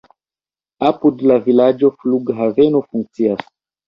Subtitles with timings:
[0.87, 3.45] Apud la vilaĝo flughaveno funkcias.